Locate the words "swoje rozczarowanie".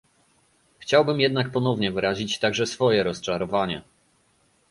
2.65-3.81